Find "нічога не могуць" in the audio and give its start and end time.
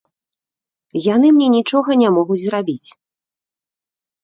1.57-2.41